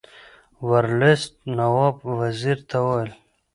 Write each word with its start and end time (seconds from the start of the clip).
ورلسټ 0.69 1.33
نواب 1.57 1.95
وزیر 2.19 2.57
ته 2.69 2.77
وویل. 2.85 3.11